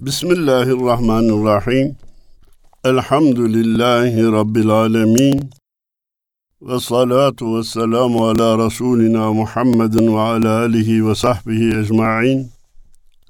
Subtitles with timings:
[0.00, 1.96] Bismillahirrahmanirrahim.
[2.84, 5.50] Elhamdülillahi Rabbil alemin.
[6.62, 12.50] Ve salatu ve selamu ala Resulina Muhammedin ve ala alihi ve sahbihi ecma'in.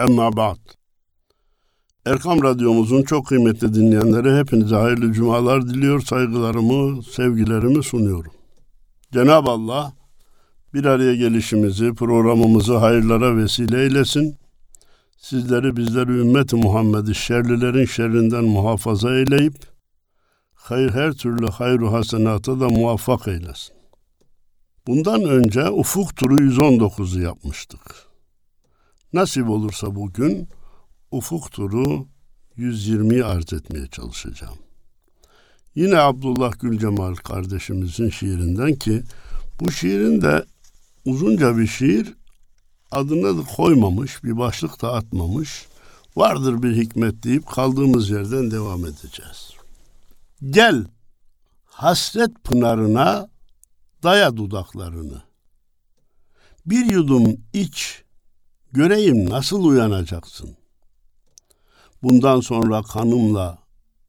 [0.00, 0.58] Emma ba'd.
[2.06, 8.32] Erkam Radyomuzun çok kıymetli dinleyenlere hepinize hayırlı cumalar diliyor, saygılarımı, sevgilerimi sunuyorum.
[9.12, 9.92] Cenab-ı Allah
[10.74, 14.36] bir araya gelişimizi, programımızı hayırlara vesile eylesin.
[15.18, 19.56] Sizleri bizleri ümmet-i Muhammed'i şerlilerin şerrinden muhafaza eyleyip,
[20.54, 23.76] hayır her türlü hayru hasenata da muvaffak eylesin.
[24.86, 27.80] Bundan önce ufuk turu 119'u yapmıştık.
[29.12, 30.48] Nasip olursa bugün
[31.10, 32.06] ufuk turu
[32.58, 34.58] 120'yi arz etmeye çalışacağım.
[35.74, 39.02] Yine Abdullah Gülcemal kardeşimizin şiirinden ki
[39.60, 40.44] bu şiirin de
[41.04, 42.17] uzunca bir şiir
[42.90, 45.66] adına da koymamış, bir başlık da atmamış.
[46.16, 49.50] Vardır bir hikmet deyip kaldığımız yerden devam edeceğiz.
[50.50, 50.84] Gel
[51.64, 53.28] hasret pınarına
[54.02, 55.22] daya dudaklarını.
[56.66, 58.02] Bir yudum iç,
[58.72, 60.56] göreyim nasıl uyanacaksın.
[62.02, 63.58] Bundan sonra kanımla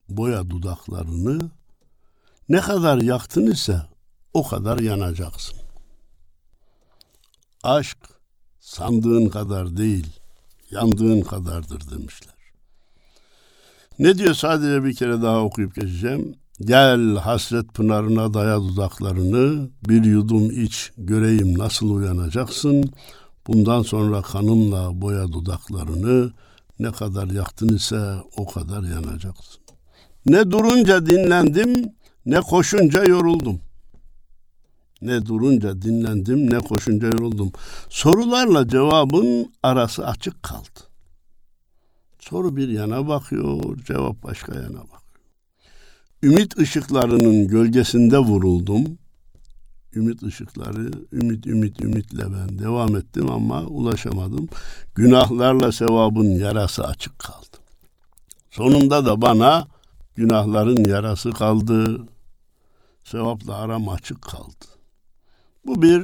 [0.09, 1.51] boya dudaklarını,
[2.49, 3.81] ne kadar yaktın ise
[4.33, 5.57] o kadar yanacaksın.
[7.63, 7.97] Aşk
[8.69, 10.07] sandığın kadar değil,
[10.71, 12.33] yandığın kadardır demişler.
[13.99, 16.35] Ne diyor sadece bir kere daha okuyup geçeceğim.
[16.61, 22.91] Gel hasret pınarına daya dudaklarını, bir yudum iç göreyim nasıl uyanacaksın.
[23.47, 26.33] Bundan sonra kanımla boya dudaklarını,
[26.79, 29.61] ne kadar yaktın ise o kadar yanacaksın.
[30.25, 31.93] Ne durunca dinlendim,
[32.25, 33.61] ne koşunca yoruldum.
[35.01, 37.51] Ne durunca dinlendim, ne koşunca yoruldum.
[37.89, 40.79] Sorularla cevabın arası açık kaldı.
[42.19, 44.99] Soru bir yana bakıyor, cevap başka yana bakıyor.
[46.23, 48.97] Ümit ışıklarının gölgesinde vuruldum.
[49.95, 54.49] Ümit ışıkları, ümit, ümit, ümitle ben devam ettim ama ulaşamadım.
[54.95, 57.57] Günahlarla sevabın yarası açık kaldı.
[58.51, 59.67] Sonunda da bana
[60.15, 62.07] günahların yarası kaldı.
[63.03, 64.65] Sevapla aram açık kaldı.
[65.69, 66.03] Bu bir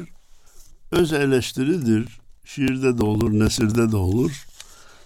[0.91, 2.19] öz eleştiridir.
[2.43, 4.45] Şiirde de olur, nesirde de olur.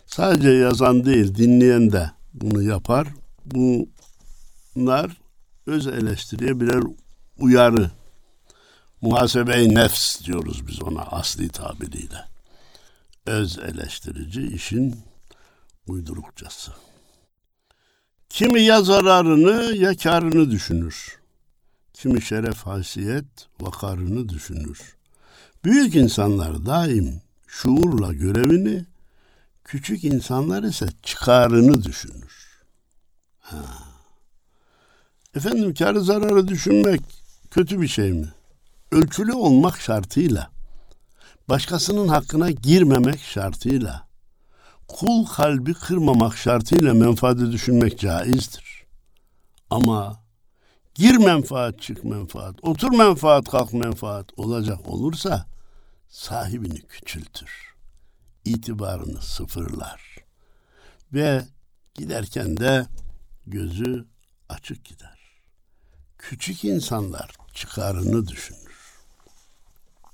[0.05, 3.07] Sadece yazan değil, dinleyen de bunu yapar.
[3.45, 5.17] Bunlar
[5.65, 6.83] öz eleştiriye birer
[7.37, 7.91] uyarı.
[9.01, 12.25] Muhasebe-i nefs diyoruz biz ona asli tabiriyle.
[13.25, 14.95] Öz eleştirici işin
[15.87, 16.71] uydurukçası.
[18.29, 21.18] Kimi ya zararını ya karını düşünür.
[22.01, 23.25] Kimi şeref, haysiyet,
[23.61, 24.95] vakarını düşünür.
[25.63, 28.85] Büyük insanlar daim şuurla görevini,
[29.63, 32.61] küçük insanlar ise çıkarını düşünür.
[33.39, 33.65] Ha.
[35.35, 37.01] Efendim karı zararı düşünmek
[37.51, 38.33] kötü bir şey mi?
[38.91, 40.51] Ölçülü olmak şartıyla,
[41.49, 44.07] başkasının hakkına girmemek şartıyla,
[44.87, 48.83] kul kalbi kırmamak şartıyla menfaati düşünmek caizdir.
[49.69, 50.28] Ama
[50.99, 55.45] gir menfaat çık menfaat, otur menfaat kalk menfaat olacak olursa
[56.09, 57.69] sahibini küçültür.
[58.45, 60.17] itibarını sıfırlar.
[61.13, 61.45] Ve
[61.93, 62.85] giderken de
[63.47, 64.05] gözü
[64.49, 65.19] açık gider.
[66.17, 68.99] Küçük insanlar çıkarını düşünür.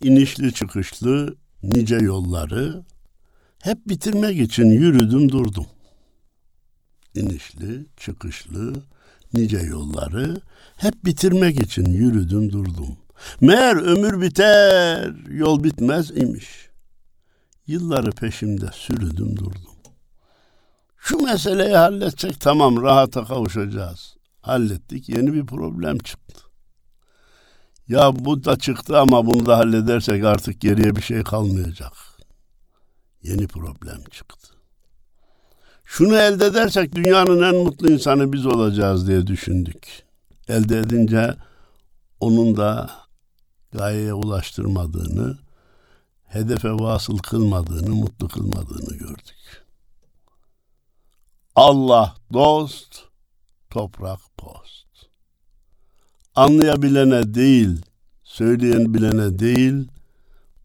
[0.01, 2.83] İnişli çıkışlı nice yolları
[3.61, 5.67] hep bitirmek için yürüdüm durdum.
[7.15, 8.73] İnişli, çıkışlı,
[9.33, 10.41] nice yolları
[10.77, 12.97] hep bitirmek için yürüdüm durdum.
[13.41, 16.69] Meğer ömür biter, yol bitmez imiş.
[17.67, 19.75] Yılları peşimde sürüdüm durdum.
[20.97, 24.15] Şu meseleyi halledecek tamam rahata kavuşacağız.
[24.41, 26.41] Hallettik yeni bir problem çıktı.
[27.87, 31.93] Ya bu da çıktı ama bunu da halledersek artık geriye bir şey kalmayacak.
[33.21, 34.54] Yeni problem çıktı.
[35.85, 40.03] Şunu elde edersek dünyanın en mutlu insanı biz olacağız diye düşündük.
[40.47, 41.35] Elde edince
[42.19, 42.89] onun da
[43.71, 45.37] gayeye ulaştırmadığını,
[46.23, 49.65] hedefe vasıl kılmadığını, mutlu kılmadığını gördük.
[51.55, 53.03] Allah dost,
[53.69, 54.87] toprak post.
[56.35, 57.81] Anlayabilene değil,
[58.23, 59.87] söyleyen bilene değil,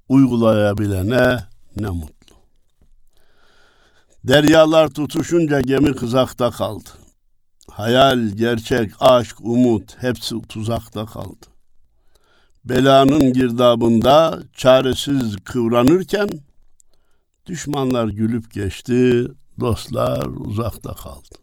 [0.09, 1.45] uygulayabilene
[1.77, 2.20] ne mutlu.
[4.25, 6.89] Deryalar tutuşunca gemi kızakta kaldı.
[7.71, 11.47] Hayal, gerçek, aşk, umut hepsi tuzakta kaldı.
[12.65, 16.29] Belanın girdabında çaresiz kıvranırken
[17.47, 19.27] düşmanlar gülüp geçti,
[19.61, 21.35] dostlar uzakta kaldı.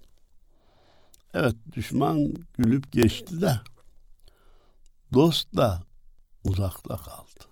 [1.33, 3.59] Evet düşman gülüp geçti de
[5.13, 5.83] dost da
[6.44, 7.45] uzakta kaldı.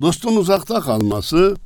[0.00, 1.56] Dostun uzakta kalması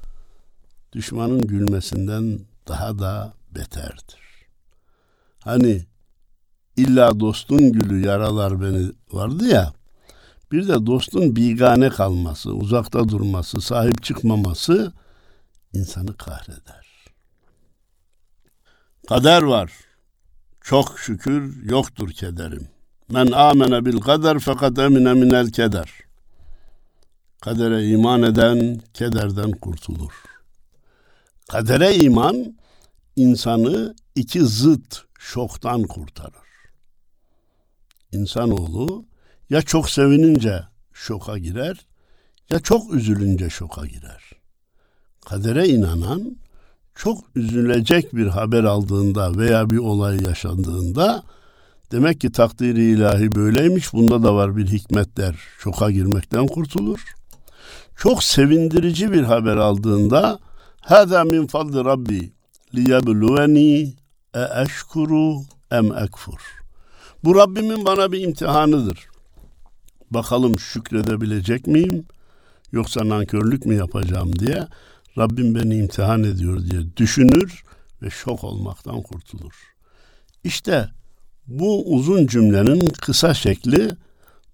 [0.92, 4.20] düşmanın gülmesinden daha da beterdir.
[5.38, 5.86] Hani
[6.76, 9.72] illa dostun gülü yaralar beni vardı ya.
[10.52, 14.92] Bir de dostun bigane kalması, uzakta durması, sahip çıkmaması
[15.72, 16.86] insanı kahreder.
[19.08, 19.72] Kader var.
[20.60, 22.68] Çok şükür yoktur kederim.
[23.08, 25.90] Men amene bil kader fakat emine minel keder.
[27.40, 30.12] Kadere iman eden kederden kurtulur.
[31.48, 32.56] Kadere iman
[33.16, 36.46] insanı iki zıt şoktan kurtarır.
[38.12, 39.04] İnsanoğlu
[39.50, 41.86] ya çok sevinince şoka girer
[42.50, 44.30] ya çok üzülünce şoka girer.
[45.24, 46.36] Kadere inanan
[46.94, 51.22] çok üzülecek bir haber aldığında veya bir olay yaşandığında
[51.92, 55.36] demek ki takdiri ilahi böyleymiş bunda da var bir hikmet der.
[55.58, 57.04] Şoka girmekten kurtulur.
[57.96, 60.38] Çok sevindirici bir haber aldığında
[60.86, 62.32] Hâzâ min fadli rabbi
[62.74, 63.94] liyebluveni
[64.34, 65.40] e eşkuru
[65.70, 66.40] em ekfur.
[67.24, 69.06] Bu Rabbimin bana bir imtihanıdır.
[70.10, 72.04] Bakalım şükredebilecek miyim
[72.72, 74.68] yoksa nankörlük mü yapacağım diye
[75.18, 77.64] Rabbim beni imtihan ediyor diye düşünür
[78.02, 79.54] ve şok olmaktan kurtulur.
[80.44, 80.88] İşte
[81.46, 83.90] bu uzun cümlenin kısa şekli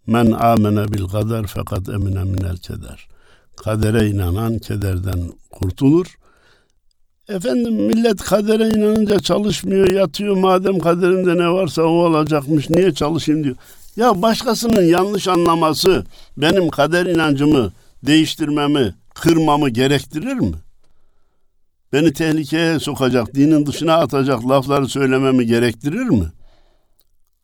[0.07, 3.09] men amene bil kader fakat emine minel keder.
[3.57, 6.22] Kadere inanan kederden kurtulur.
[7.29, 10.37] Efendim millet kadere inanınca çalışmıyor, yatıyor.
[10.37, 12.71] Madem kaderinde ne varsa o olacakmış.
[12.71, 13.57] Niye çalışayım diyor.
[13.97, 16.05] Ya başkasının yanlış anlaması
[16.37, 17.73] benim kader inancımı
[18.07, 20.53] değiştirmemi, kırmamı gerektirir mi?
[21.93, 26.27] Beni tehlikeye sokacak, dinin dışına atacak lafları söylememi gerektirir mi?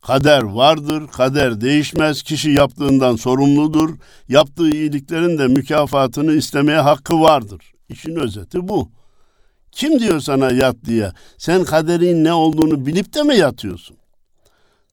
[0.01, 2.23] Kader vardır, kader değişmez.
[2.23, 3.89] Kişi yaptığından sorumludur.
[4.29, 7.73] Yaptığı iyiliklerin de mükafatını istemeye hakkı vardır.
[7.89, 8.89] İşin özeti bu.
[9.71, 11.11] Kim diyor sana yat diye?
[11.37, 13.97] Sen kaderin ne olduğunu bilip de mi yatıyorsun?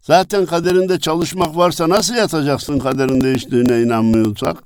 [0.02, 4.56] Zaten kaderinde çalışmak varsa nasıl yatacaksın kaderin değiştiğine inanmıyorsak?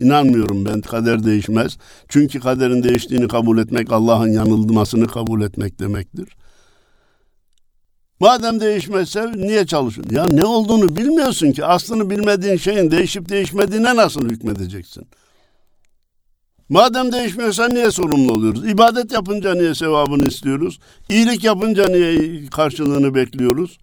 [0.00, 1.78] İnanmıyorum ben kader değişmez.
[2.08, 6.36] Çünkü kaderin değiştiğini kabul etmek Allah'ın yanılmasını kabul etmek demektir.
[8.20, 10.14] Madem değişmezse niye çalışıyorsun?
[10.14, 11.64] Ya ne olduğunu bilmiyorsun ki.
[11.64, 15.06] Aslını bilmediğin şeyin değişip değişmediğine nasıl hükmedeceksin?
[16.70, 18.68] Madem değişmiyorsa niye sorumlu oluyoruz?
[18.68, 20.80] İbadet yapınca niye sevabını istiyoruz?
[21.08, 23.78] İyilik yapınca niye karşılığını bekliyoruz?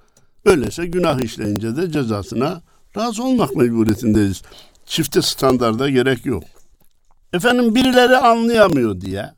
[0.46, 2.62] Öyleyse günah işleyince de cezasına
[2.98, 4.42] razı olmak mecburiyetindeyiz.
[4.86, 6.44] Çifte standarda gerek yok.
[7.34, 9.32] Efendim birileri anlayamıyor diye,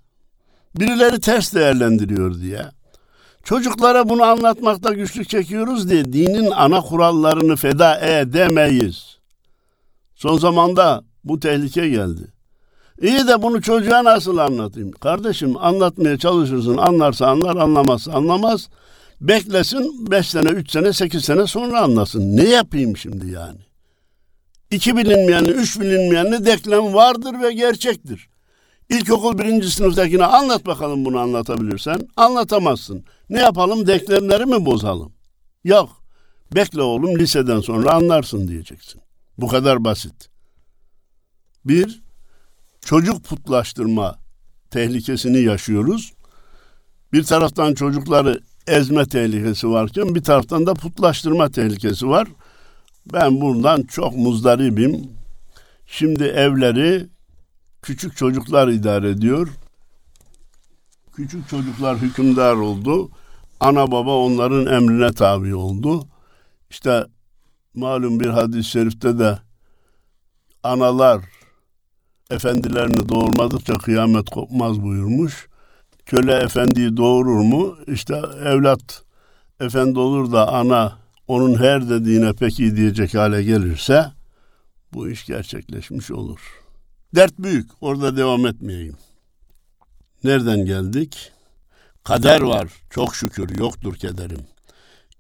[0.80, 2.66] birileri ters değerlendiriyor diye,
[3.44, 9.18] çocuklara bunu anlatmakta güçlük çekiyoruz diye dinin ana kurallarını feda edemeyiz.
[10.16, 12.39] Son zamanda bu tehlike geldi.
[13.02, 14.92] İyi de bunu çocuğa nasıl anlatayım?
[14.92, 16.78] Kardeşim anlatmaya çalışırsın.
[16.78, 18.70] Anlarsa anlar, anlamazsa anlamaz.
[19.22, 22.38] Beklesin 5 sene, 3 sene, 8 sene sonra anlasın.
[22.38, 23.60] Ne yapayım şimdi yani?
[24.72, 28.30] İki bilinmeyenli, üç bilinmeyenli deklem vardır ve gerçektir.
[28.90, 32.02] İlkokul birinci sınıftakine anlat bakalım bunu anlatabilirsen.
[32.16, 33.06] Anlatamazsın.
[33.30, 35.14] Ne yapalım deklemleri mi bozalım?
[35.64, 35.90] Yok.
[36.56, 39.02] Bekle oğlum liseden sonra anlarsın diyeceksin.
[39.38, 40.30] Bu kadar basit.
[41.66, 42.02] Bir,
[42.90, 44.16] çocuk putlaştırma
[44.70, 46.14] tehlikesini yaşıyoruz.
[47.14, 52.28] Bir taraftan çocukları ezme tehlikesi varken bir taraftan da putlaştırma tehlikesi var.
[53.14, 55.10] Ben bundan çok muzdaribim.
[55.88, 57.08] Şimdi evleri
[57.82, 59.50] küçük çocuklar idare ediyor.
[61.14, 63.10] Küçük çocuklar hükümdar oldu.
[63.60, 66.08] Ana baba onların emrine tabi oldu.
[66.70, 67.06] İşte
[67.74, 69.40] malum bir hadis-i şerifte de
[70.64, 71.39] analar
[72.30, 75.48] efendilerini doğurmadıkça kıyamet kopmaz buyurmuş.
[76.06, 77.78] Köle efendiyi doğurur mu?
[77.88, 79.04] İşte evlat
[79.60, 84.06] efendi olur da ana onun her dediğine peki diyecek hale gelirse
[84.94, 86.40] bu iş gerçekleşmiş olur.
[87.16, 87.70] Dert büyük.
[87.82, 88.98] Orada devam etmeyeyim.
[90.24, 91.32] Nereden geldik?
[92.04, 92.68] Kader var.
[92.90, 94.42] Çok şükür yoktur kederim.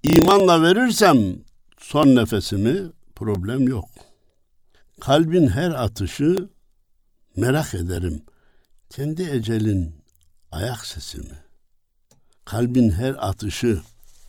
[0.03, 1.17] İmanla verirsem
[1.79, 2.77] son nefesimi
[3.15, 3.89] problem yok.
[5.01, 6.49] Kalbin her atışı
[7.35, 8.21] merak ederim.
[8.89, 9.95] Kendi ecelin
[10.51, 11.43] ayak sesi mi?
[12.45, 13.81] Kalbin her atışı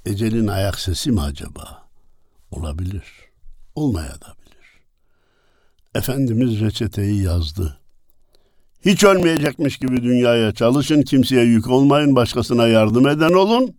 [0.06, 1.88] ecelin ayak sesi mi acaba?
[2.50, 3.04] Olabilir.
[3.74, 4.80] Olmaya da bilir.
[5.94, 7.80] Efendimiz reçeteyi yazdı.
[8.84, 13.76] Hiç ölmeyecekmiş gibi dünyaya çalışın, kimseye yük olmayın, başkasına yardım eden olun.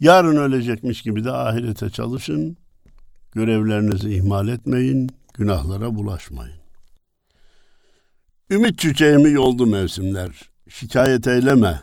[0.00, 2.56] Yarın ölecekmiş gibi de ahirete çalışın.
[3.32, 6.59] Görevlerinizi ihmal etmeyin, günahlara bulaşmayın.
[8.50, 10.50] Ümit çiçeğimi yoldu mevsimler.
[10.68, 11.82] Şikayet eyleme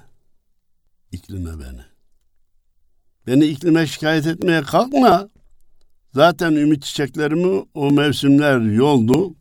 [1.12, 1.82] iklime beni.
[3.28, 5.30] Beni iklime şikayet etmeye kalkma.
[6.14, 9.36] Zaten ümit çiçeklerimi o mevsimler yoldu.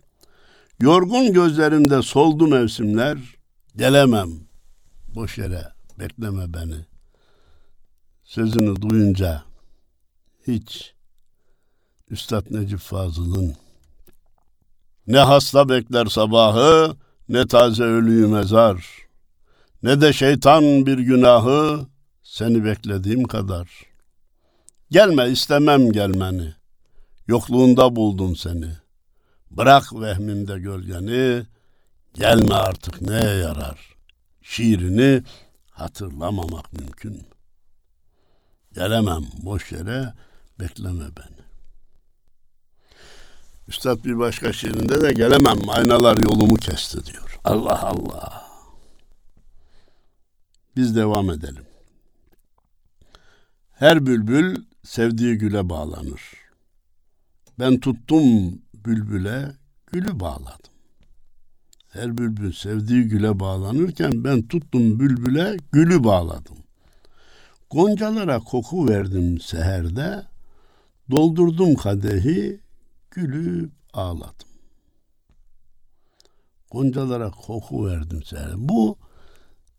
[0.80, 3.18] Yorgun gözlerimde soldu mevsimler.
[3.76, 4.30] Gelemem.
[5.14, 5.62] Boş yere
[5.99, 6.87] bekleme beni.
[8.25, 9.42] Sözünü duyunca
[10.47, 10.95] hiç
[12.11, 13.54] Üstad Necip Fazıl'ın
[15.06, 16.97] ne hasta bekler sabahı
[17.28, 19.06] ne taze ölüyü mezar
[19.83, 21.87] ne de şeytan bir günahı
[22.23, 23.68] seni beklediğim kadar.
[24.90, 26.54] Gelme istemem gelmeni.
[27.26, 28.71] Yokluğunda buldum seni.
[29.50, 31.47] Bırak vehmimde gölgeni.
[32.14, 33.97] Gelme artık neye yarar?
[34.42, 35.23] Şiirini
[35.71, 37.23] hatırlamamak mümkün.
[38.75, 40.12] Gelemem boş yere
[40.61, 41.36] bekleme beni.
[43.68, 47.38] Üstad bir başka şiirinde de gelemem aynalar yolumu kesti diyor.
[47.44, 48.46] Allah Allah.
[50.76, 51.64] Biz devam edelim.
[53.73, 56.20] Her bülbül sevdiği güle bağlanır.
[57.58, 59.52] Ben tuttum bülbüle,
[59.87, 60.73] gülü bağladım.
[61.88, 66.56] Her bülbül sevdiği güle bağlanırken ben tuttum bülbüle, gülü bağladım.
[67.70, 70.26] Goncalara koku verdim seherde,
[71.11, 72.61] doldurdum kadehi,
[73.16, 74.49] gülü ağladım.
[76.70, 78.54] Goncalara koku verdim seherde.
[78.56, 78.99] Bu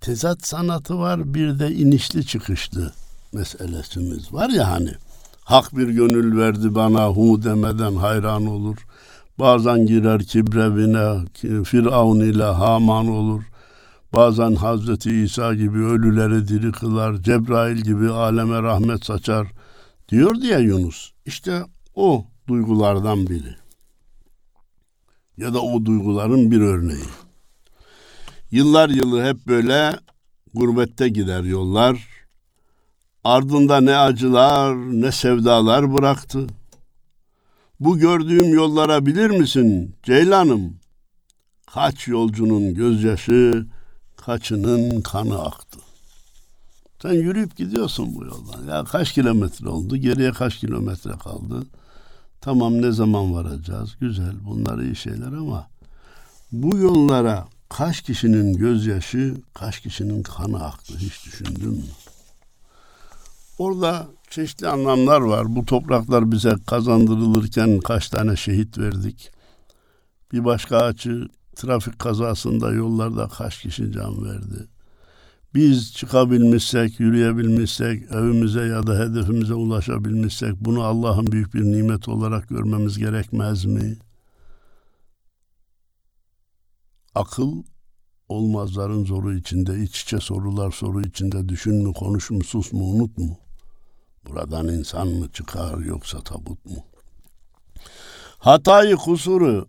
[0.01, 2.93] tezat sanatı var, bir de inişli çıkışlı
[3.33, 4.91] meselesimiz var ya hani.
[5.41, 8.77] Hak bir gönül verdi bana hu demeden hayran olur.
[9.39, 11.25] Bazen girer kibrevine,
[11.63, 13.43] Firavun ile Haman olur.
[14.13, 19.47] Bazen Hazreti İsa gibi ölüleri diri kılar, Cebrail gibi aleme rahmet saçar.
[20.09, 21.11] Diyor diye Yunus.
[21.25, 21.63] İşte
[21.95, 23.55] o duygulardan biri.
[25.37, 27.05] Ya da o duyguların bir örneği.
[28.51, 29.99] Yıllar yılı hep böyle
[30.53, 32.07] gurbette gider yollar.
[33.23, 36.47] Ardında ne acılar ne sevdalar bıraktı.
[37.79, 40.79] Bu gördüğüm yollara bilir misin Ceylanım?
[41.73, 43.67] Kaç yolcunun gözyaşı,
[44.15, 45.79] kaçının kanı aktı.
[47.01, 48.75] Sen yürüyüp gidiyorsun bu yoldan.
[48.75, 49.97] Ya kaç kilometre oldu?
[49.97, 51.65] Geriye kaç kilometre kaldı?
[52.41, 53.95] Tamam ne zaman varacağız?
[53.99, 55.67] Güzel bunlar iyi şeyler ama
[56.51, 61.83] bu yollara kaç kişinin gözyaşı, kaç kişinin kanı aktı hiç düşündün mü?
[63.57, 65.55] Orada çeşitli anlamlar var.
[65.55, 69.31] Bu topraklar bize kazandırılırken kaç tane şehit verdik.
[70.33, 74.67] Bir başka açı trafik kazasında yollarda kaç kişi can verdi.
[75.53, 82.97] Biz çıkabilmişsek, yürüyebilmişsek, evimize ya da hedefimize ulaşabilmişsek bunu Allah'ın büyük bir nimet olarak görmemiz
[82.97, 83.97] gerekmez mi?
[87.15, 87.63] Akıl
[88.29, 93.17] olmazların zoru içinde, iç içe sorular soru içinde düşün mü, konuş mu, sus mu, unut
[93.17, 93.37] mu?
[94.27, 96.77] Buradan insan mı çıkar yoksa tabut mu?
[98.37, 99.67] Hatayı kusuru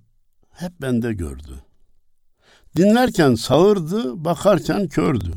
[0.50, 1.62] hep bende gördü.
[2.76, 5.32] Dinlerken sağırdı, bakarken kördü.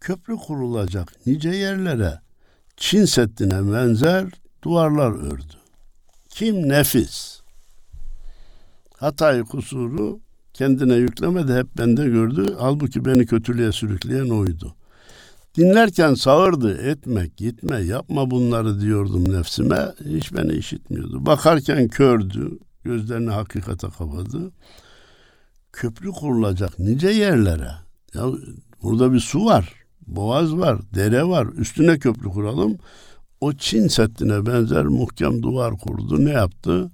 [0.00, 2.20] Köprü kurulacak nice yerlere
[2.76, 4.26] Çin Seddi'ne benzer
[4.62, 5.54] duvarlar ördü.
[6.28, 7.40] Kim nefis?
[8.96, 10.20] Hatayı kusuru
[10.52, 12.56] kendine yüklemedi hep bende gördü.
[12.58, 14.74] Halbuki beni kötülüğe sürükleyen oydu.
[15.56, 19.88] Dinlerken sağırdı, etme, gitme, yapma bunları diyordum nefsime.
[20.04, 21.26] Hiç beni işitmiyordu.
[21.26, 24.52] Bakarken kördü, gözlerini hakikate kapadı.
[25.72, 27.70] Köprü kurulacak nice yerlere.
[28.14, 28.24] Ya
[28.82, 29.79] burada bir su var,
[30.16, 31.46] boğaz var, dere var.
[31.46, 32.78] Üstüne köprü kuralım.
[33.40, 36.24] O Çin Seddi'ne benzer muhkem duvar kurdu.
[36.24, 36.90] Ne yaptı?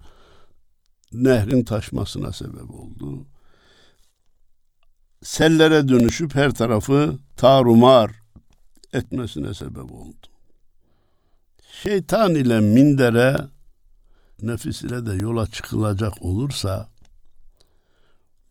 [1.13, 3.27] Nehrin taşmasına sebep oldu.
[5.23, 8.11] Sellere dönüşüp her tarafı tarumar,
[8.93, 10.27] etmesine sebep oldu.
[11.83, 13.37] Şeytan ile mindere
[14.43, 16.89] nefis ile de yola çıkılacak olursa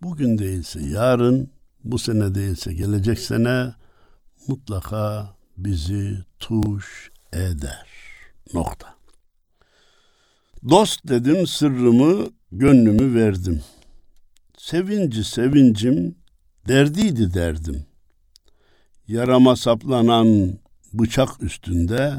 [0.02, 1.52] bugün değilse yarın,
[1.84, 3.74] bu sene değilse gelecek sene
[4.48, 7.88] mutlaka bizi tuş eder.
[8.54, 8.96] Nokta.
[10.70, 13.64] Dost dedim sırrımı, gönlümü verdim.
[14.58, 16.16] Sevinci sevincim,
[16.68, 17.86] derdiydi derdim
[19.08, 20.60] yarama saplanan
[20.94, 22.14] bıçak üstünde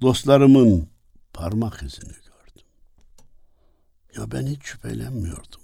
[0.00, 0.88] dostlarımın
[1.32, 2.66] parmak izini gördüm.
[4.16, 5.60] Ya ben hiç şüphelenmiyordum.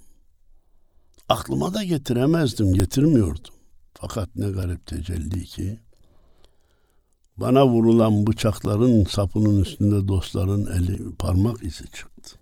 [1.28, 3.54] Aklıma da getiremezdim, getirmiyordum.
[3.94, 5.80] Fakat ne garip tecelli ki
[7.40, 12.36] bana vurulan bıçakların sapının üstünde dostların eli parmak izi çıktı.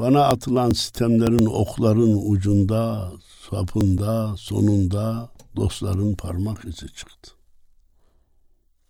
[0.00, 3.12] Bana atılan sistemlerin okların ucunda,
[3.50, 7.30] sapında, sonunda dostların parmak izi çıktı.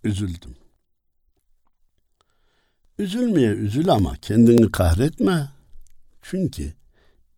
[0.04, 0.56] Üzüldüm.
[2.98, 5.48] Üzülmeye üzül ama kendini kahretme.
[6.22, 6.74] Çünkü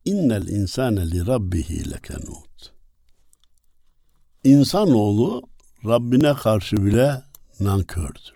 [0.05, 2.73] innel insane li rabbihi lekenut.
[4.45, 5.50] İnsanoğlu
[5.87, 7.23] Rabbine karşı bile
[7.61, 8.33] nankördür.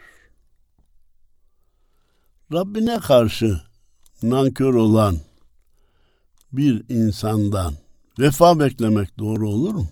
[2.53, 3.61] Rabbine karşı
[4.23, 5.19] nankör olan
[6.53, 7.75] bir insandan
[8.19, 9.89] vefa beklemek doğru olur mu?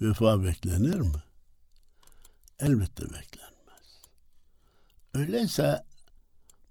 [0.00, 1.22] Vefa beklenir mi?
[2.58, 4.00] Elbette beklenmez.
[5.14, 5.84] Öyleyse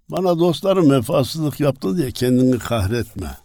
[0.08, 3.38] bana dostlarım vefasızlık yaptı diye kendini kahretme.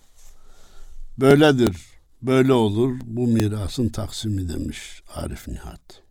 [1.17, 1.88] Böyledir,
[2.21, 6.01] böyle olur bu mirasın taksimi demiş Arif Nihat.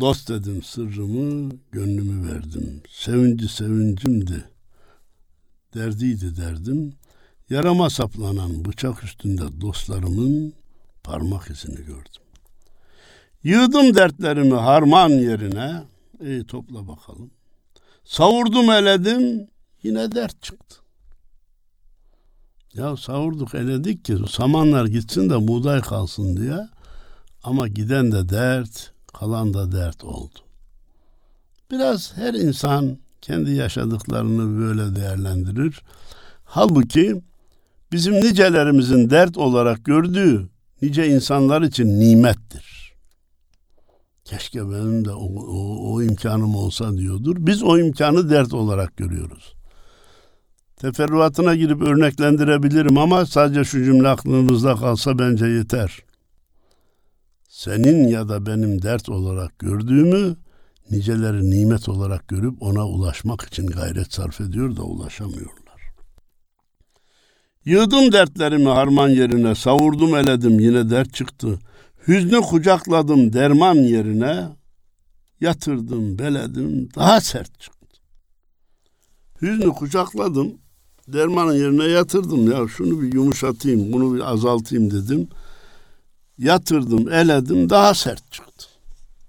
[0.00, 2.82] Dost dedim sırrımı, gönlümü verdim.
[2.90, 4.44] Sevinci sevincimdi,
[5.74, 6.94] derdiydi derdim.
[7.50, 10.52] Yarama saplanan bıçak üstünde dostlarımın
[11.02, 12.22] parmak izini gördüm.
[13.42, 15.82] Yığdım dertlerimi harman yerine,
[16.20, 17.30] iyi topla bakalım.
[18.04, 19.48] Savurdum eledim,
[19.82, 20.83] yine dert çıktı.
[22.74, 26.68] Ya savurduk eledik ki samanlar gitsin de buğday kalsın diye.
[27.42, 30.38] Ama giden de dert, kalan da dert oldu.
[31.70, 35.82] Biraz her insan kendi yaşadıklarını böyle değerlendirir.
[36.44, 37.22] Halbuki
[37.92, 40.48] bizim nicelerimizin dert olarak gördüğü
[40.82, 42.94] nice insanlar için nimettir.
[44.24, 47.36] Keşke benim de o, o, o imkanım olsa diyordur.
[47.38, 49.53] Biz o imkanı dert olarak görüyoruz.
[50.84, 55.98] Teferruatına girip örneklendirebilirim ama sadece şu cümle aklınızda kalsa bence yeter.
[57.48, 60.36] Senin ya da benim dert olarak gördüğümü
[60.90, 65.80] niceleri nimet olarak görüp ona ulaşmak için gayret sarf ediyor da ulaşamıyorlar.
[67.64, 71.58] Yığdım dertlerimi harman yerine, savurdum eledim yine dert çıktı.
[72.08, 74.48] Hüznü kucakladım derman yerine,
[75.40, 78.00] yatırdım beledim daha sert çıktı.
[79.42, 80.63] Hüznü kucakladım,
[81.08, 85.28] dermanın yerine yatırdım ya şunu bir yumuşatayım, bunu bir azaltayım dedim.
[86.38, 88.66] Yatırdım, eledim daha sert çıktı.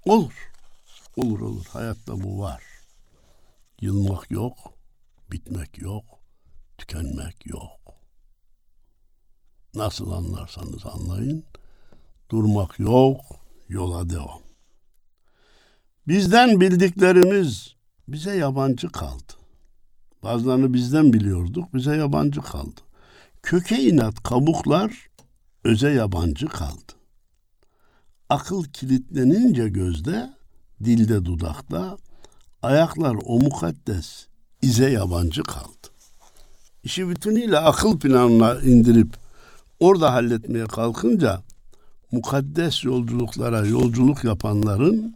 [0.06, 0.52] Olur.
[1.18, 1.66] Olur olur.
[1.74, 2.64] Hayatta bu var.
[3.82, 4.58] Yılmak yok,
[5.32, 6.06] bitmek yok,
[6.78, 7.80] tükenmek yok.
[9.76, 11.44] Nasıl anlarsanız anlayın.
[12.32, 13.22] Durmak yok,
[13.70, 14.42] yola devam.
[16.08, 17.76] Bizden bildiklerimiz
[18.08, 19.34] bize yabancı kaldı.
[20.26, 22.82] Bazılarını bizden biliyorduk, bize yabancı kaldı.
[23.44, 25.10] Köke inat kabuklar
[25.64, 26.94] öze yabancı kaldı.
[28.30, 30.30] Akıl kilitlenince gözde,
[30.84, 31.98] dilde dudakta,
[32.62, 34.28] ayaklar o mukaddes
[34.62, 35.88] ize yabancı kaldı.
[36.84, 39.16] İşi bütünüyle akıl planına indirip
[39.80, 41.42] orada halletmeye kalkınca
[42.12, 45.16] mukaddes yolculuklara yolculuk yapanların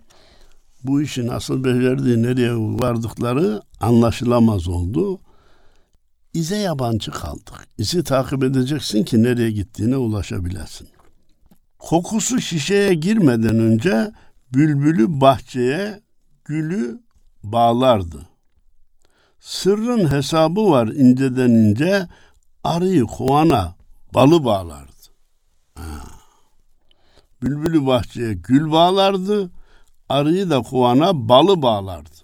[0.84, 5.20] bu işi nasıl becerdiği, nereye vardıkları anlaşılamaz oldu.
[6.34, 7.68] İze yabancı kaldık.
[7.78, 10.90] İzi takip edeceksin ki nereye gittiğine ulaşabilesin.
[11.80, 14.12] Kokusu şişeye girmeden önce
[14.54, 16.02] bülbülü bahçeye,
[16.46, 17.02] gülü
[17.44, 18.26] bağlardı.
[19.40, 22.08] Sırrın hesabı var inceden ince,
[22.64, 23.76] arıyı kovana
[24.14, 24.92] balı bağlardı.
[25.76, 26.02] Ha.
[27.42, 29.52] Bülbülü bahçeye gül bağlardı,
[30.10, 32.16] arıyı da kovana balı bağlardı.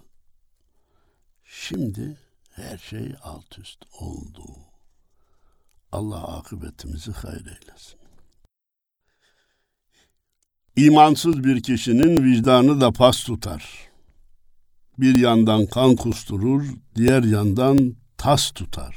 [1.44, 2.16] Şimdi
[2.50, 4.42] her şey alt üst oldu.
[5.92, 7.98] Allah akıbetimizi hayır eylesin.
[10.76, 13.88] İmansız bir kişinin vicdanı da pas tutar.
[14.98, 18.96] Bir yandan kan kusturur, diğer yandan tas tutar.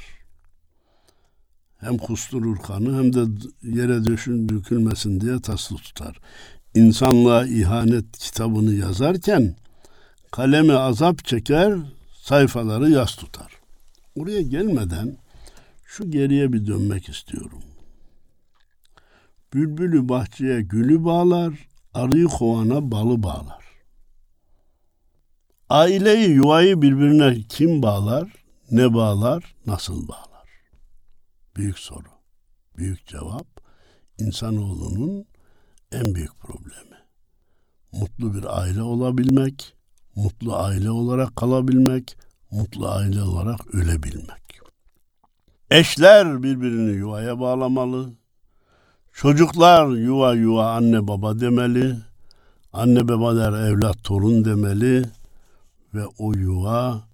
[1.76, 6.20] Hem kusturur kanı hem de yere düşün dökülmesin diye taslı tutar.
[6.74, 9.56] İnsanlığa ihanet kitabını yazarken
[10.30, 11.78] kalemi azap çeker,
[12.22, 13.52] sayfaları yas tutar.
[14.16, 15.16] Oraya gelmeden
[15.84, 17.62] şu geriye bir dönmek istiyorum.
[19.54, 23.64] Bülbülü bahçeye gülü bağlar, arıyı kovana balı bağlar.
[25.68, 28.32] Aileyi, yuvayı birbirine kim bağlar,
[28.70, 30.48] ne bağlar, nasıl bağlar?
[31.56, 32.08] Büyük soru,
[32.76, 33.46] büyük cevap.
[34.18, 35.26] İnsanoğlunun
[35.92, 36.96] en büyük problemi.
[37.92, 39.74] Mutlu bir aile olabilmek,
[40.16, 42.16] mutlu aile olarak kalabilmek,
[42.50, 44.60] mutlu aile olarak ölebilmek.
[45.70, 48.10] Eşler birbirini yuvaya bağlamalı.
[49.12, 51.96] Çocuklar yuva yuva anne baba demeli.
[52.72, 55.04] Anne baba der evlat torun demeli.
[55.94, 57.08] Ve o yuva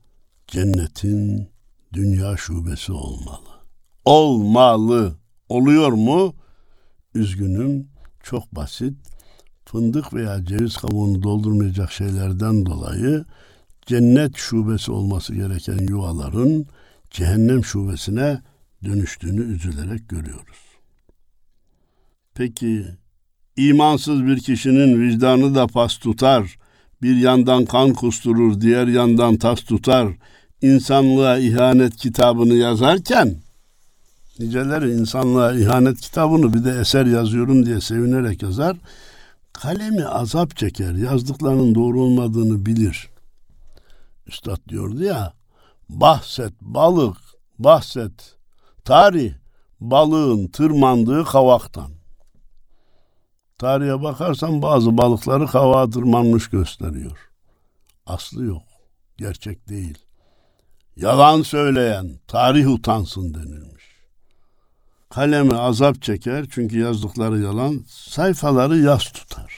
[0.47, 1.49] cennetin
[1.93, 3.49] dünya şubesi olmalı.
[4.05, 5.17] Olmalı.
[5.49, 6.35] Oluyor mu?
[7.15, 7.89] Üzgünüm.
[8.27, 8.95] Çok basit.
[9.65, 13.25] Fındık veya ceviz kabuğunu doldurmayacak şeylerden dolayı
[13.87, 16.67] cennet şubesi olması gereken yuvaların
[17.11, 18.43] cehennem şubesine
[18.85, 20.59] dönüştüğünü üzülerek görüyoruz.
[22.35, 22.87] Peki
[23.57, 26.59] imansız bir kişinin vicdanı da pas tutar,
[27.03, 30.09] bir yandan kan kusturur, diğer yandan tas tutar,
[30.63, 33.46] insanlığa ihanet kitabını yazarken
[34.39, 38.77] niceleri insanlığa ihanet kitabını bir de eser yazıyorum diye sevinerek yazar.
[39.53, 43.09] Kalemi azap çeker, yazdıklarının doğru olmadığını bilir.
[44.27, 45.33] Üstad diyordu ya,
[45.89, 47.17] bahset balık,
[47.59, 48.37] bahset
[48.85, 49.35] tarih,
[49.81, 51.91] balığın tırmandığı kavaktan.
[53.59, 57.31] Tarihe bakarsan bazı balıkları kavağa tırmanmış gösteriyor.
[58.07, 58.63] Aslı yok,
[59.17, 59.99] gerçek değil.
[60.97, 63.76] Yalan söyleyen tarih utansın denilmiş.
[65.17, 69.55] Kalemi azap çeker çünkü yazdıkları yalan sayfaları yaz tutar.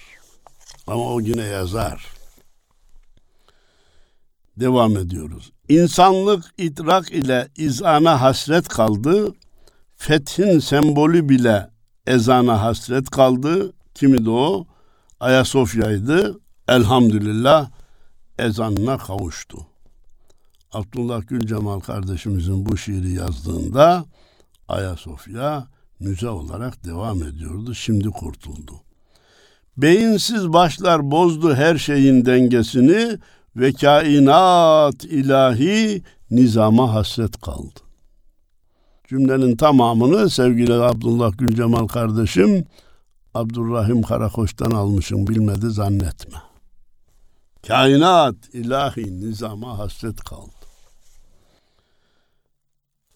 [0.86, 2.06] Ama o yine yazar.
[4.56, 5.52] Devam ediyoruz.
[5.68, 9.34] İnsanlık idrak ile izana hasret kaldı.
[9.96, 11.70] Fethin sembolü bile
[12.06, 13.72] ezana hasret kaldı.
[13.94, 14.66] Kimi de o?
[15.20, 16.40] Ayasofya'ydı.
[16.68, 17.70] Elhamdülillah
[18.38, 19.58] ezanına kavuştu.
[20.72, 24.04] Abdullah Gülcemal kardeşimizin bu şiiri yazdığında
[24.68, 25.66] Ayasofya
[26.00, 27.74] müze olarak devam ediyordu.
[27.74, 28.72] Şimdi kurtuldu.
[29.76, 33.18] Beyinsiz başlar bozdu her şeyin dengesini
[33.56, 37.80] ve kainat ilahi nizama hasret kaldı.
[39.08, 42.64] Cümlenin tamamını sevgili Abdullah Gülcemal kardeşim
[43.34, 46.38] Abdurrahim Karakoç'tan almışım bilmedi zannetme.
[47.66, 50.50] Kainat ilahi nizama hasret kaldı.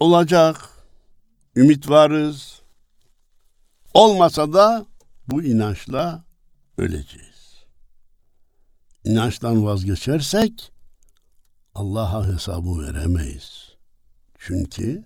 [0.01, 0.69] Olacak,
[1.57, 2.63] ümit varız.
[3.95, 4.87] Olmasa da
[5.29, 6.25] bu inançla
[6.79, 7.65] öleceğiz.
[9.05, 10.73] İnançtan vazgeçersek
[11.75, 13.73] Allah'a hesabı veremeyiz.
[14.39, 15.05] Çünkü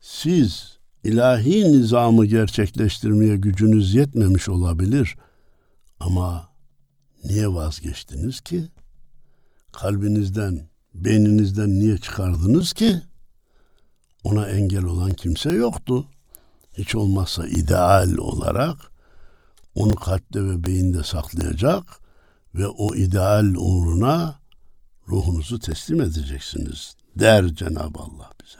[0.00, 5.16] siz ilahi nizamı gerçekleştirmeye gücünüz yetmemiş olabilir
[6.00, 6.48] ama
[7.24, 8.68] niye vazgeçtiniz ki?
[9.72, 13.02] Kalbinizden, beyninizden niye çıkardınız ki?
[14.28, 16.06] Ona engel olan kimse yoktu.
[16.78, 18.76] Hiç olmazsa ideal olarak
[19.74, 21.84] onu kalpte ve beyinde saklayacak
[22.54, 24.38] ve o ideal uğruna
[25.08, 28.58] ruhunuzu teslim edeceksiniz der Cenab-ı Allah bize.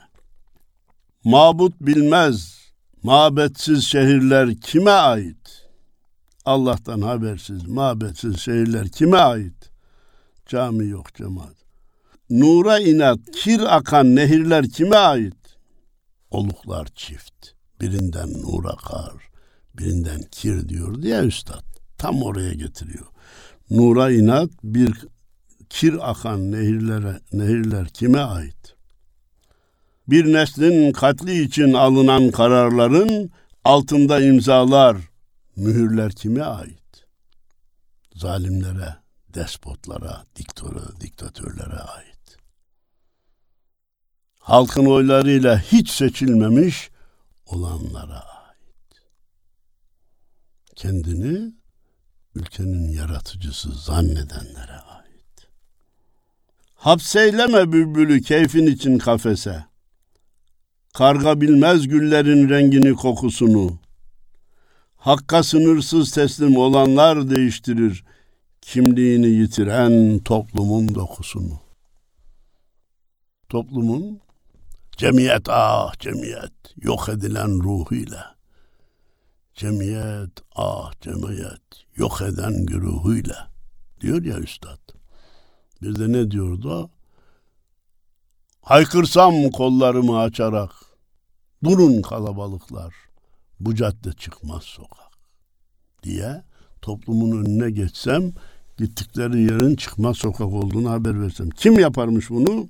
[1.24, 2.58] Mabut bilmez,
[3.02, 5.68] mabetsiz şehirler kime ait?
[6.44, 9.70] Allah'tan habersiz, mabetsiz şehirler kime ait?
[10.46, 11.56] Cami yok cemaat.
[12.30, 15.37] Nura inat, kir akan nehirler kime ait?
[16.30, 17.48] Oluklar çift.
[17.80, 19.12] Birinden nur akar,
[19.74, 21.64] birinden kir diyor diye üstad.
[21.98, 23.06] Tam oraya getiriyor.
[23.70, 25.04] Nura inat bir
[25.70, 28.74] kir akan nehirlere, nehirler kime ait?
[30.08, 33.30] Bir neslin katli için alınan kararların
[33.64, 34.96] altında imzalar,
[35.56, 37.06] mühürler kime ait?
[38.14, 38.96] Zalimlere,
[39.34, 42.17] despotlara, diktora, diktatörlere ait.
[44.48, 46.90] Halkın oylarıyla hiç seçilmemiş
[47.46, 49.02] olanlara ait.
[50.76, 51.52] Kendini
[52.34, 55.48] ülkenin yaratıcısı zannedenlere ait.
[56.74, 59.64] Hapseyleme bülbülü keyfin için kafese.
[60.94, 63.78] Karga bilmez güllerin rengini kokusunu.
[64.96, 68.04] Hakka sınırsız teslim olanlar değiştirir
[68.60, 71.60] kimliğini yitiren toplumun dokusunu.
[73.48, 74.20] Toplumun
[74.98, 78.38] cemiyet ah cemiyet yok edilen ruhuyla
[79.58, 81.62] cemiyet, ah cemiyet,
[81.96, 83.50] yok eden güruhuyla
[84.00, 84.78] diyor ya üstad.
[85.82, 86.90] Bir de ne diyordu?
[88.60, 90.70] Haykırsam kollarımı açarak,
[91.64, 92.94] durun kalabalıklar,
[93.60, 95.12] bu cadde çıkmaz sokak
[96.02, 96.42] diye
[96.82, 98.32] toplumun önüne geçsem,
[98.76, 101.50] gittikleri yerin çıkmaz sokak olduğunu haber versem.
[101.50, 102.68] Kim yaparmış bunu?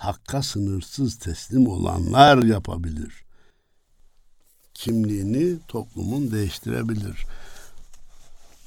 [0.00, 3.30] Hakka sınırsız teslim olanlar yapabilir.''
[4.80, 7.26] kimliğini toplumun değiştirebilir.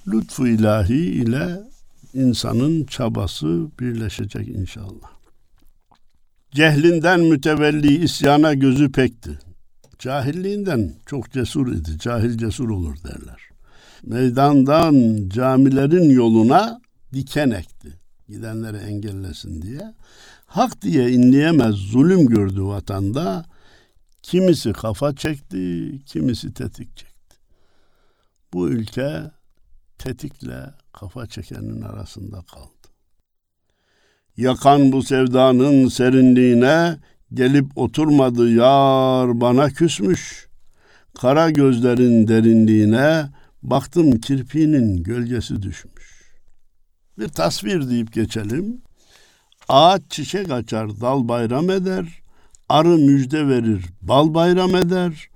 [0.07, 1.61] Lütfu ilahi ile
[2.13, 5.11] insanın çabası birleşecek inşallah.
[6.51, 9.39] Cehlinden mütevelli isyana gözü pekti.
[9.99, 11.99] Cahilliğinden çok cesur idi.
[11.99, 13.41] Cahil cesur olur derler.
[14.03, 16.81] Meydandan camilerin yoluna
[17.13, 17.99] diken ekti.
[18.29, 19.93] Gidenleri engellesin diye.
[20.53, 23.45] Hak diye inleyemez zulüm gördü vatanda.
[24.21, 27.35] Kimisi kafa çekti, kimisi tetik çekti.
[28.53, 29.31] Bu ülke
[29.97, 32.87] tetikle kafa çekenin arasında kaldı.
[34.37, 36.97] Yakan bu sevdanın serinliğine
[37.33, 40.47] gelip oturmadı yar bana küsmüş.
[41.21, 43.29] Kara gözlerin derinliğine
[43.63, 46.33] baktım kirpiğinin gölgesi düşmüş.
[47.19, 48.81] Bir tasvir deyip geçelim.
[49.69, 52.05] Ağaç çiçek açar, dal bayram eder.
[52.69, 55.29] Arı müjde verir, bal bayram eder.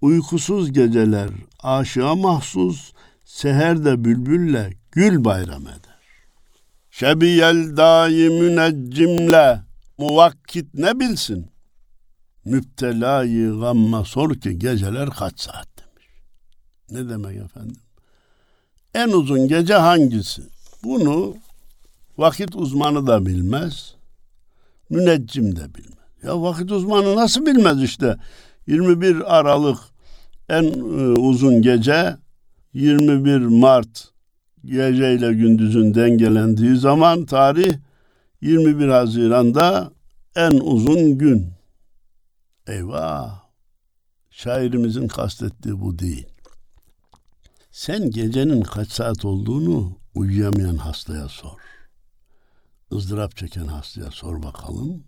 [0.00, 1.30] Uykusuz geceler
[1.62, 2.92] aşığa mahsus,
[3.24, 5.94] seherde bülbülle gül bayram eder.
[6.90, 9.60] Şebiyel dayi müneccimle
[9.98, 11.50] muvakkit ne bilsin?
[12.44, 16.08] Müptelayı gamma sor ki geceler kaç saat demiş.
[16.90, 17.76] Ne demek efendim?
[18.94, 20.42] En uzun gece hangisi?
[20.84, 21.36] Bunu
[22.18, 23.94] vakit uzmanı da bilmez,
[24.90, 25.94] müneccim de bilmez.
[26.22, 28.16] Ya vakit uzmanı nasıl bilmez işte?
[28.66, 29.78] 21 Aralık
[30.48, 32.16] en e, uzun gece
[32.72, 34.08] 21 Mart
[34.64, 37.74] geceyle gündüzün dengelendiği zaman tarih
[38.40, 39.92] 21 Haziran'da
[40.36, 41.52] en uzun gün.
[42.66, 43.44] Eyvah!
[44.30, 46.26] Şairimizin kastettiği bu değil.
[47.70, 51.58] Sen gecenin kaç saat olduğunu uyuyamayan hastaya sor.
[52.92, 55.04] Izdırap çeken hastaya sor bakalım.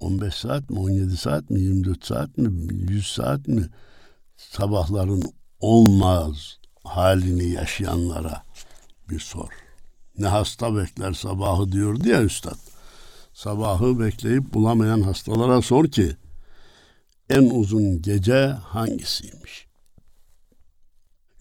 [0.00, 3.68] 15 saat mi, 17 saat mi, 24 saat mi, 100 saat mi?
[4.36, 5.22] Sabahların
[5.60, 8.42] olmaz halini yaşayanlara
[9.10, 9.48] bir sor.
[10.18, 12.58] Ne hasta bekler sabahı diyordu ya üstad.
[13.34, 16.16] Sabahı bekleyip bulamayan hastalara sor ki
[17.30, 19.66] en uzun gece hangisiymiş?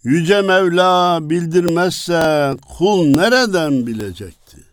[0.03, 4.68] Yüce Mevla bildirmezse kul nereden bilecekti?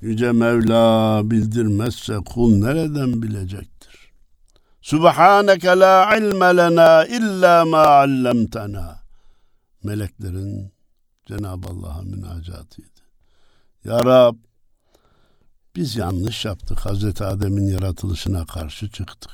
[0.00, 4.12] Yüce Mevla bildirmezse kul nereden bilecektir?
[4.80, 9.00] Subhaneke la ilme lena illa ma allamtana.
[9.82, 10.72] Meleklerin
[11.26, 13.00] Cenab-ı Allah'a münacatıydı.
[13.84, 14.36] Ya Rab
[15.76, 16.78] biz yanlış yaptık.
[16.78, 19.30] Hazreti Adem'in yaratılışına karşı çıktık.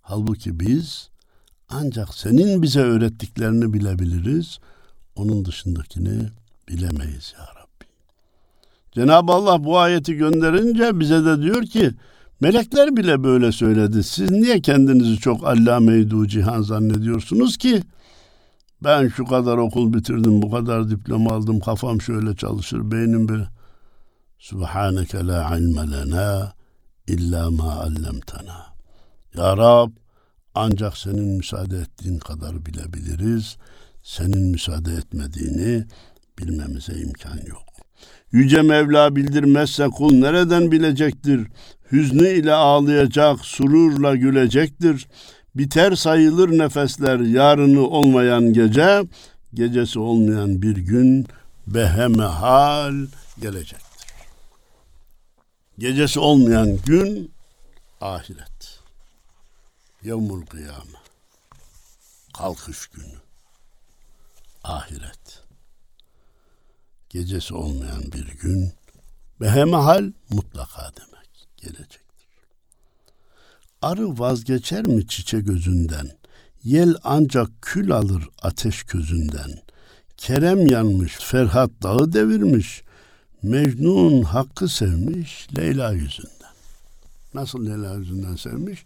[0.00, 1.10] Halbuki biz
[1.68, 4.58] ancak senin bize öğrettiklerini bilebiliriz.
[5.14, 6.30] Onun dışındakini
[6.68, 7.59] bilemeyiz ya Rabbi.
[8.92, 11.90] Cenab-ı Allah bu ayeti gönderince bize de diyor ki
[12.40, 14.04] melekler bile böyle söyledi.
[14.04, 17.82] Siz niye kendinizi çok allame cihan zannediyorsunuz ki?
[18.84, 23.40] Ben şu kadar okul bitirdim, bu kadar diploma aldım, kafam şöyle çalışır, beynim bir
[24.38, 26.52] Subhaneke la ilme lena
[27.06, 28.66] illa ma allamtana.
[29.34, 29.90] Ya Rab,
[30.54, 33.56] ancak senin müsaade ettiğin kadar bilebiliriz.
[34.02, 35.84] Senin müsaade etmediğini
[36.38, 37.69] bilmemize imkan yok.
[38.32, 41.48] Yüce Mevla bildirmezse kul nereden bilecektir?
[41.92, 45.08] Hüznü ile ağlayacak, sururla gülecektir.
[45.54, 49.02] Biter sayılır nefesler yarını olmayan gece,
[49.54, 51.26] gecesi olmayan bir gün
[51.66, 52.94] beheme hal
[53.40, 54.06] gelecektir.
[55.78, 57.32] Gecesi olmayan gün
[58.00, 58.80] ahiret.
[60.02, 61.00] Yevmul kıyame.
[62.34, 63.14] Kalkış günü.
[64.64, 65.39] Ahiret.
[67.10, 68.72] Gecesi olmayan bir gün
[69.40, 72.00] beheme hal mutlaka demek gelecek.
[73.82, 76.10] Arı vazgeçer mi çiçek gözünden?
[76.64, 79.50] Yel ancak kül alır ateş közünden.
[80.16, 82.82] Kerem yanmış, Ferhat dağı devirmiş.
[83.42, 86.54] Mecnun hakkı sevmiş Leyla yüzünden.
[87.34, 88.84] Nasıl Leyla yüzünden sevmiş?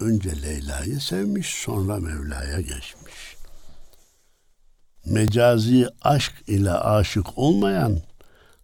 [0.00, 3.36] Önce Leyla'yı sevmiş, sonra Mevla'ya geçmiş.
[5.06, 7.98] Mecazi aşk ile aşık olmayan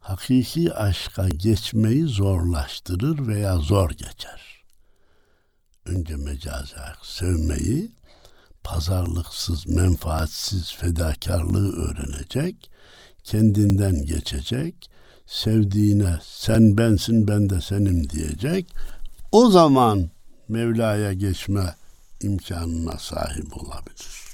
[0.01, 4.49] hakiki aşka geçmeyi zorlaştırır veya zor geçer
[5.89, 7.91] önce mecazi sevmeyi,
[8.65, 12.71] pazarlıksız, menfaatsiz fedakarlığı öğrenecek,
[13.25, 14.91] kendinden geçecek,
[15.27, 18.75] sevdiğine sen bensin ben de senim diyecek.
[19.33, 20.11] O zaman
[20.49, 21.75] Mevla'ya geçme
[22.21, 24.28] imkanına sahip olabilir.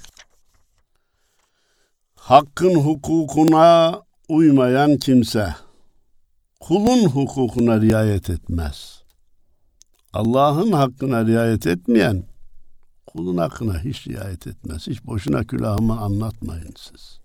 [2.25, 5.55] Hakkın hukukuna uymayan kimse
[6.61, 9.03] kulun hukukuna riayet etmez.
[10.13, 12.25] Allah'ın hakkına riayet etmeyen
[13.07, 14.87] kulun hakkına hiç riayet etmez.
[14.87, 17.21] Hiç boşuna külahımı anlatmayın siz.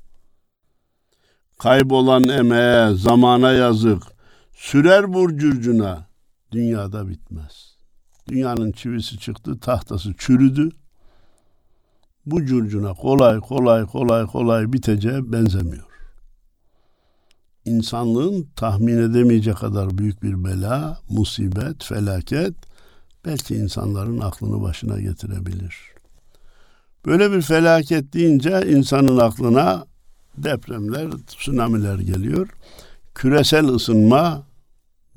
[1.57, 4.03] Kaybolan emeğe, zamana yazık.
[4.53, 6.07] Sürer burcurcuna.
[6.51, 7.75] dünyada bitmez.
[8.27, 10.69] Dünyanın çivisi çıktı, tahtası çürüdü.
[12.31, 15.83] Bu curcuna kolay kolay kolay kolay biteceğe benzemiyor.
[17.65, 22.53] İnsanlığın tahmin edemeyecek kadar büyük bir bela, musibet, felaket
[23.25, 25.75] belki insanların aklını başına getirebilir.
[27.05, 29.85] Böyle bir felaket deyince insanın aklına
[30.37, 32.49] depremler, tsunamiler geliyor.
[33.15, 34.43] Küresel ısınma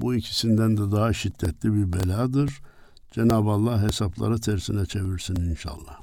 [0.01, 2.61] bu ikisinden de daha şiddetli bir beladır.
[3.11, 6.02] Cenab-ı Allah hesapları tersine çevirsin inşallah.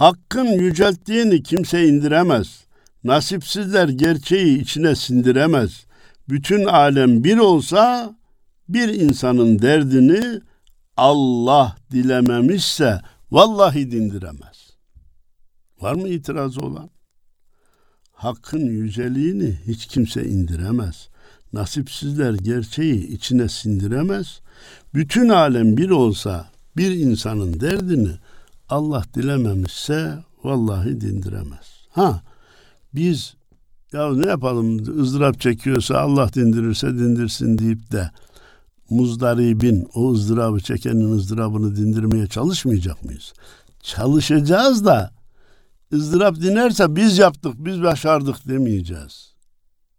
[0.00, 2.64] Hakkın yücelttiğini kimse indiremez.
[3.04, 5.86] Nasipsizler gerçeği içine sindiremez.
[6.28, 8.14] Bütün alem bir olsa
[8.68, 10.40] bir insanın derdini
[10.96, 14.70] Allah dilememişse vallahi dindiremez.
[15.80, 16.90] Var mı itirazı olan?
[18.12, 21.08] Hakkın yüceliğini hiç kimse indiremez.
[21.52, 24.40] Nasipsizler gerçeği içine sindiremez.
[24.94, 28.10] Bütün alem bir olsa bir insanın derdini
[28.70, 31.86] Allah dilememişse vallahi dindiremez.
[31.90, 32.22] Ha
[32.94, 33.34] biz
[33.92, 38.10] ya ne yapalım ızdırap çekiyorsa Allah dindirirse dindirsin deyip de
[38.90, 43.32] muzdaribin o ızdırabı çekenin ızdırabını dindirmeye çalışmayacak mıyız?
[43.82, 45.10] Çalışacağız da
[45.92, 49.34] ızdırap dinerse biz yaptık, biz başardık demeyeceğiz.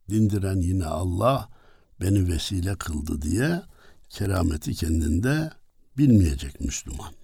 [0.10, 1.50] Dindiren yine Allah
[2.02, 3.62] beni vesile kıldı diye
[4.10, 5.52] kerameti kendinde
[5.98, 7.21] bilmeyecek Müslüman.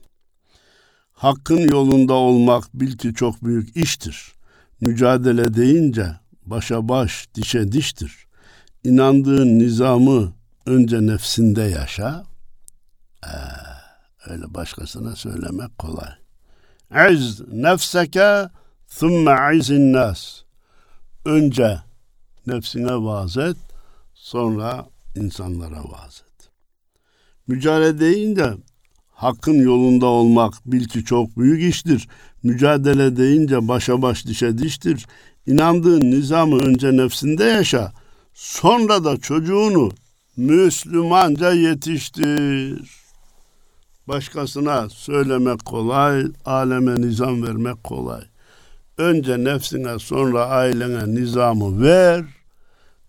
[1.17, 4.33] Hakkın yolunda olmak bil ki çok büyük iştir.
[4.81, 6.07] Mücadele deyince
[6.45, 8.25] başa baş, dişe diştir.
[8.83, 10.33] İnandığın nizamı
[10.65, 12.25] önce nefsinde yaşa.
[13.25, 13.29] Ee,
[14.27, 16.09] öyle başkasına söylemek kolay.
[17.11, 18.49] İz nefseke
[18.89, 20.41] thumme izin nas.
[21.25, 21.79] Önce
[22.47, 23.57] nefsine vaaz et,
[24.13, 26.49] sonra insanlara vaaz et.
[27.47, 28.53] Mücadele deyince
[29.17, 32.07] hakkın yolunda olmak bil ki çok büyük iştir.
[32.43, 35.05] Mücadele deyince başa baş dişe diştir.
[35.45, 37.91] İnandığın nizamı önce nefsinde yaşa.
[38.33, 39.91] Sonra da çocuğunu
[40.37, 42.91] Müslümanca yetiştir.
[44.07, 48.21] Başkasına söylemek kolay, aleme nizam vermek kolay.
[48.97, 52.25] Önce nefsine sonra ailene nizamı ver.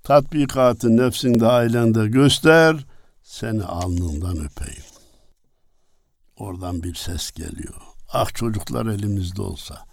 [0.02, 2.76] Tatbikatı nefsinde ailende göster.
[3.22, 4.87] Seni alnından öpeyim.
[6.38, 7.74] Oradan bir ses geliyor.
[8.12, 9.84] Ah çocuklar elimizde olsa.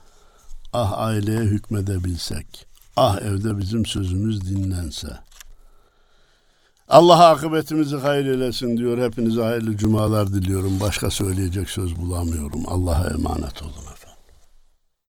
[0.74, 2.66] Ah aileye hükmedebilsek.
[2.96, 5.08] Ah evde bizim sözümüz dinlense.
[6.90, 8.98] Allah akıbetimizi hayır eylesin diyor.
[8.98, 10.80] Hepinize hayırlı cumalar diliyorum.
[10.80, 12.64] Başka söyleyecek söz bulamıyorum.
[12.68, 13.95] Allah'a emanet olun.